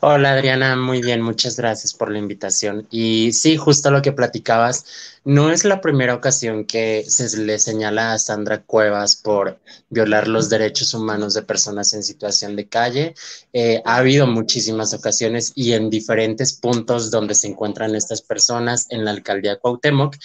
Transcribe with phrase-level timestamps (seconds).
[0.00, 2.86] Hola Adriana, muy bien, muchas gracias por la invitación.
[2.90, 4.84] Y sí, justo lo que platicabas,
[5.24, 10.48] no es la primera ocasión que se le señala a Sandra Cuevas por violar los
[10.48, 13.14] derechos humanos de personas en situación de calle.
[13.52, 19.04] Eh, ha habido muchísimas ocasiones y en diferentes puntos donde se encuentran estas personas en
[19.04, 20.16] la alcaldía Cuauhtémoc.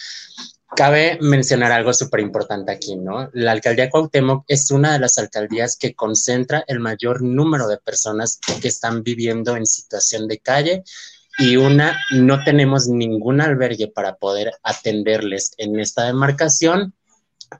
[0.75, 3.29] Cabe mencionar algo súper importante aquí, ¿no?
[3.33, 8.39] La alcaldía Cuauhtémoc es una de las alcaldías que concentra el mayor número de personas
[8.61, 10.83] que están viviendo en situación de calle
[11.37, 16.93] y una, no tenemos ningún albergue para poder atenderles en esta demarcación.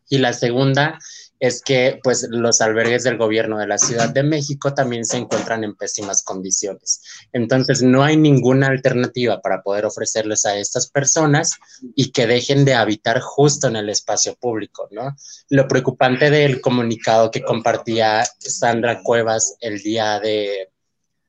[0.07, 0.97] Y la segunda
[1.41, 5.63] es que pues los albergues del gobierno de la Ciudad de México también se encuentran
[5.63, 7.01] en pésimas condiciones.
[7.33, 11.57] Entonces no hay ninguna alternativa para poder ofrecerles a estas personas
[11.95, 15.15] y que dejen de habitar justo en el espacio público, ¿no?
[15.49, 20.69] Lo preocupante del comunicado que compartía Sandra Cuevas el día de,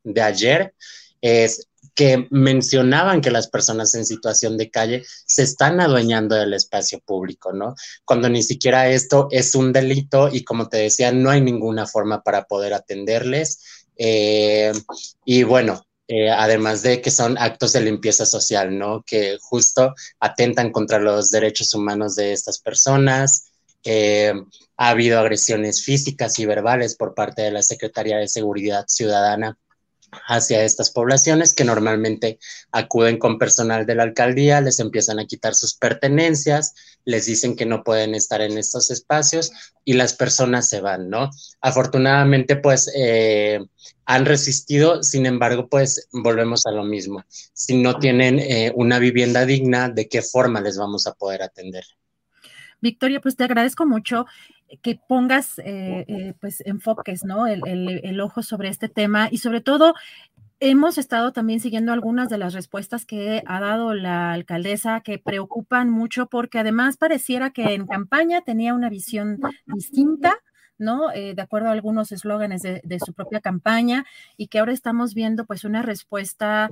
[0.04, 0.74] de ayer
[1.22, 7.00] es que mencionaban que las personas en situación de calle se están adueñando del espacio
[7.00, 7.74] público, ¿no?
[8.04, 12.22] Cuando ni siquiera esto es un delito y como te decía, no hay ninguna forma
[12.22, 13.86] para poder atenderles.
[13.96, 14.72] Eh,
[15.24, 19.02] y bueno, eh, además de que son actos de limpieza social, ¿no?
[19.02, 23.48] Que justo atentan contra los derechos humanos de estas personas.
[23.84, 29.58] Ha habido agresiones físicas y verbales por parte de la Secretaría de Seguridad Ciudadana
[30.26, 32.38] hacia estas poblaciones que normalmente
[32.70, 36.74] acuden con personal de la alcaldía, les empiezan a quitar sus pertenencias,
[37.04, 39.52] les dicen que no pueden estar en estos espacios
[39.84, 41.30] y las personas se van, ¿no?
[41.60, 43.60] Afortunadamente, pues eh,
[44.04, 47.24] han resistido, sin embargo, pues volvemos a lo mismo.
[47.52, 51.84] Si no tienen eh, una vivienda digna, ¿de qué forma les vamos a poder atender?
[52.80, 54.26] Victoria, pues te agradezco mucho
[54.80, 57.46] que pongas eh, eh, pues enfoques, ¿no?
[57.46, 59.94] El, ojo sobre este tema y sobre todo
[60.60, 65.90] hemos estado también siguiendo algunas de las respuestas que ha dado la alcaldesa que preocupan
[65.90, 70.36] mucho porque además pareciera que en campaña tenía una visión distinta.
[70.78, 71.12] ¿no?
[71.12, 74.04] Eh, de acuerdo a algunos eslóganes de, de, su propia campaña
[74.36, 76.70] y que ahora estamos viendo pues una respuesta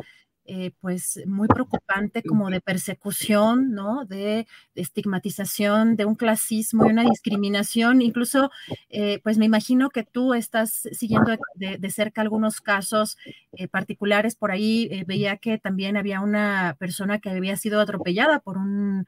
[0.53, 4.05] eh, pues muy preocupante como de persecución, ¿no?
[4.05, 8.03] De, estigmatización, de un clasismo y una discriminación.
[8.03, 8.51] Incluso,
[8.89, 13.17] eh, pues me imagino que tú estás siguiendo de, cerca algunos casos
[13.53, 14.35] eh, particulares.
[14.35, 19.07] Por ahí veía que también había una persona que había sido atropellada por un,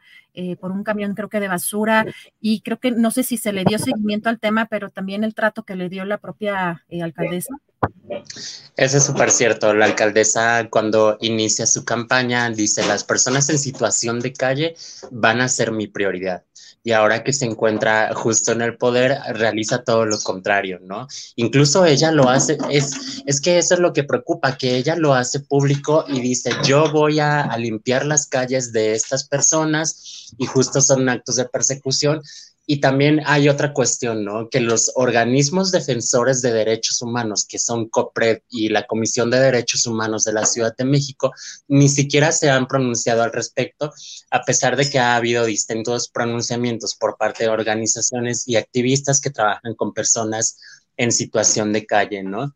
[0.61, 2.07] por un camión, creo que de basura,
[2.41, 5.35] y creo que no sé si se le dio seguimiento al tema, pero también el
[5.35, 7.55] trato que le dio la propia alcaldesa.
[8.77, 9.75] Eso es súper cierto.
[9.75, 14.75] La alcaldesa cuando inicia su campaña dice, las personas en situación de calle
[15.11, 16.45] van a ser mi prioridad.
[16.85, 21.07] Y ahora que se encuentra justo en el poder, realiza todo lo contrario, ¿no?
[21.37, 25.15] Incluso ella lo hace, es, es que eso es lo que preocupa, que ella lo
[25.15, 30.47] hace público y dice, yo voy a, a limpiar las calles de estas personas y
[30.47, 32.23] justo son actos de persecución
[32.67, 34.49] y también hay otra cuestión, ¿no?
[34.49, 39.87] Que los organismos defensores de derechos humanos, que son COPRED y la Comisión de Derechos
[39.87, 41.33] Humanos de la Ciudad de México,
[41.67, 43.93] ni siquiera se han pronunciado al respecto,
[44.31, 49.31] a pesar de que ha habido distintos pronunciamientos por parte de organizaciones y activistas que
[49.31, 50.59] trabajan con personas
[50.97, 52.55] en situación de calle, ¿no?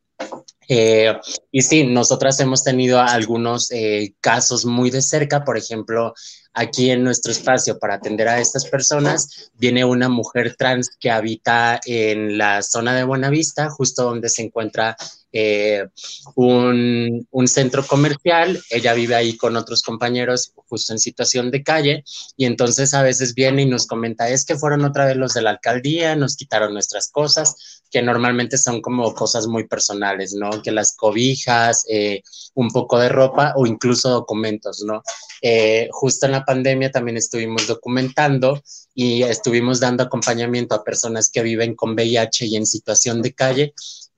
[0.68, 1.14] Eh,
[1.52, 6.12] y sí, nosotras hemos tenido algunos eh, casos muy de cerca, por ejemplo,
[6.56, 11.80] aquí en nuestro espacio para atender a estas personas, viene una mujer trans que habita
[11.84, 14.96] en la zona de Buenavista, justo donde se encuentra
[15.32, 15.86] eh,
[16.34, 18.58] un, un, centro comercial.
[18.70, 22.04] Ella vive ahí con otros compañeros justo en situación de calle.
[22.38, 25.42] Y entonces a veces viene y nos comenta, es que fueron otra vez los de
[25.42, 30.60] la alcaldía, nos quitaron nuestras cosas, que normalmente son como cosas muy personales, ¿no?
[30.60, 32.22] Que las cobijas, eh,
[32.52, 35.02] un poco de ropa o incluso documentos, ¿no?
[35.40, 38.62] Eh, justo en la pandemia también estuvimos documentando
[38.94, 43.72] y estuvimos dando acompañamiento a personas que viven con VIH y en situación de calle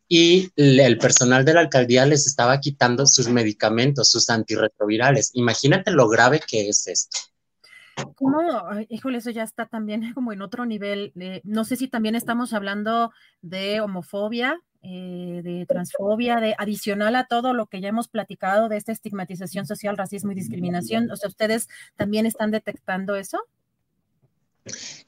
[0.09, 5.31] y el personal de la alcaldía les estaba quitando sus medicamentos, sus antirretrovirales.
[5.35, 7.17] Imagínate lo grave que es esto.
[8.17, 8.41] ¿Cómo?
[8.89, 11.12] Híjole, eso ya está también como en otro nivel.
[11.45, 13.12] no sé si también estamos hablando
[13.43, 18.77] de homofobia, eh, de transfobia, de adicional a todo lo que ya hemos platicado de
[18.77, 21.11] esta estigmatización social, racismo y discriminación.
[21.11, 23.39] O sea, ¿ustedes también están detectando eso?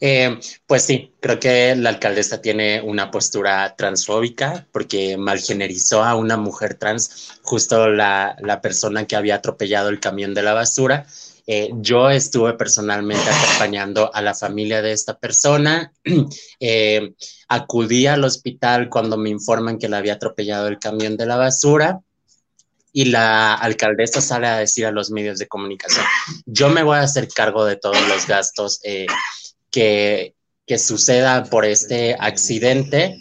[0.01, 6.37] Eh, pues sí, creo que la alcaldesa tiene una postura transfóbica porque malgenerizó a una
[6.37, 11.07] mujer trans, justo la, la persona que había atropellado el camión de la basura
[11.53, 15.93] eh, yo estuve personalmente acompañando a la familia de esta persona.
[16.63, 17.15] Eh,
[17.49, 22.01] acudí al hospital cuando me informan que le había atropellado el camión de la basura
[22.93, 26.05] y la alcaldesa sale a decir a los medios de comunicación,
[26.45, 29.07] yo me voy a hacer cargo de todos los gastos eh,
[29.71, 30.35] que,
[30.67, 33.17] que suceda por este accidente.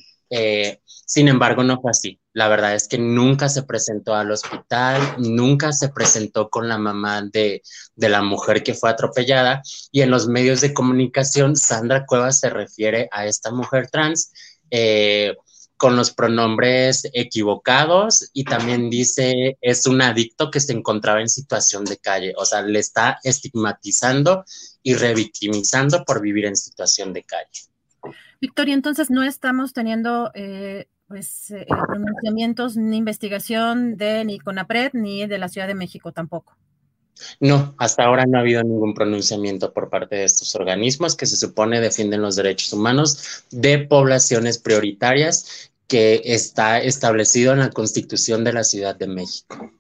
[1.06, 2.20] sin embargo, no fue así.
[2.39, 7.21] La verdad es que nunca se presentó al hospital, nunca se presentó con la mamá
[7.21, 7.62] de,
[7.97, 13.09] la mujer que fue atropellada y en los medios de comunicación Sandra Cuevas se refiere
[13.12, 14.31] a esta mujer trans
[14.71, 15.36] eh,
[15.75, 21.83] con los pronombres equivocados y también dice es un adicto que se encontraba en situación
[21.83, 24.45] de calle, o sea, le está estigmatizando
[24.81, 28.15] y revictimizando por vivir en situación de calle.
[28.39, 30.31] Victoria, entonces no estamos teniendo...
[30.35, 36.13] Eh pues eh, pronunciamientos ni investigación de ni CONAPRED ni de la Ciudad de México
[36.13, 36.56] tampoco.
[37.41, 41.35] No, hasta ahora no ha habido ningún pronunciamiento por parte de estos organismos que se
[41.35, 48.53] supone defienden los derechos humanos de poblaciones prioritarias que está establecido en la Constitución de
[48.53, 49.71] la Ciudad de México.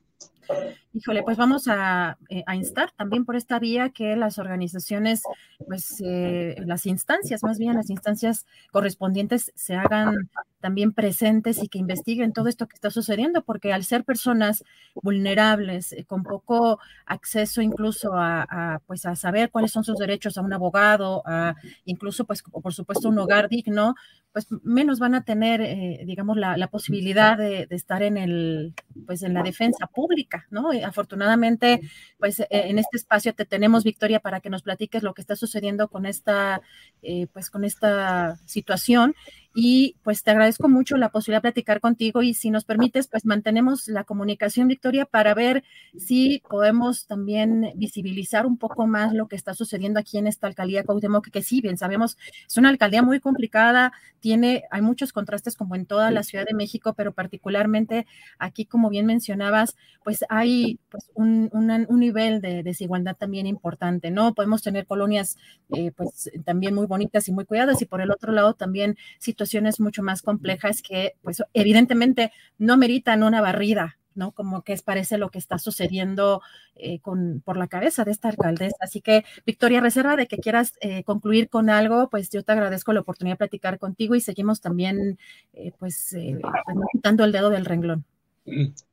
[0.91, 5.21] Híjole, pues vamos a, eh, a, instar también por esta vía que las organizaciones,
[5.67, 10.29] pues eh, las instancias, más bien las instancias correspondientes se hagan
[10.59, 14.63] también presentes y que investiguen todo esto que está sucediendo, porque al ser personas
[14.93, 20.41] vulnerables, eh, con poco acceso incluso a, pues a saber cuáles son sus derechos a
[20.41, 23.95] un abogado, a incluso pues por supuesto un hogar digno,
[24.31, 28.73] pues menos van a tener, eh, digamos, la, la posibilidad de, estar en el,
[29.07, 30.69] pues en la defensa pública, ¿no?
[30.85, 31.81] Afortunadamente,
[32.19, 35.35] pues e, en este espacio te tenemos, Victoria, para que nos platiques lo que está
[35.35, 36.61] sucediendo con esta,
[37.01, 39.15] eh, pues con esta situación
[39.55, 43.25] y pues te agradezco mucho la posibilidad de platicar contigo y si nos permites, pues
[43.25, 45.63] mantenemos la comunicación, Victoria, para ver
[45.97, 50.83] si podemos también visibilizar un poco más lo que está sucediendo aquí en esta alcaldía
[50.83, 52.17] Cuauhtémoc, que sí, bien sabemos,
[52.47, 56.53] es una alcaldía muy complicada, tiene, hay muchos contrastes como en toda la Ciudad de
[56.53, 58.05] México, pero particularmente
[58.37, 64.33] aquí, como bien mencionabas, pues hay pues, un, un nivel de desigualdad también importante, ¿no?
[64.33, 65.37] Podemos tener colonias
[65.75, 69.38] eh, pues también muy bonitas y muy cuidadas y por el otro lado también situaciones
[69.79, 74.31] mucho más complejas que pues evidentemente no meritan una barrida, ¿no?
[74.31, 76.41] Como que es parece lo que está sucediendo
[76.75, 78.75] eh, con, por la cabeza de esta alcaldesa.
[78.81, 82.93] Así que, Victoria, reserva de que quieras eh, concluir con algo, pues yo te agradezco
[82.93, 85.17] la oportunidad de platicar contigo y seguimos también,
[85.53, 88.05] eh, pues, pues quitando el dedo del renglón.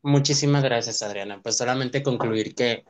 [0.03, 1.41] Muchísimas gracias, Adriana.
[1.43, 2.85] Pues solamente concluir que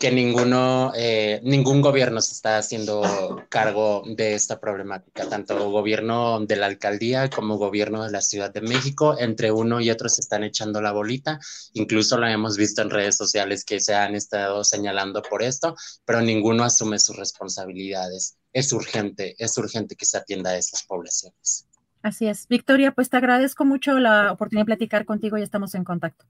[0.00, 6.56] que ninguno, eh, ningún gobierno se está haciendo cargo de esta problemática, tanto gobierno de
[6.56, 10.42] la alcaldía como gobierno de la Ciudad de México, entre uno y otro se están
[10.42, 11.38] echando la bolita,
[11.74, 15.76] incluso lo hemos visto en redes sociales que se han estado señalando por esto,
[16.06, 18.38] pero ninguno asume sus responsabilidades.
[18.54, 21.66] Es urgente, es urgente que se atienda a estas poblaciones.
[22.02, 22.48] Así es.
[22.48, 26.24] Victoria, pues te agradezco mucho la oportunidad de platicar contigo y estamos en contacto.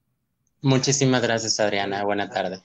[0.60, 2.02] Muchísimas gracias, Adriana.
[2.02, 2.64] Buena tarde.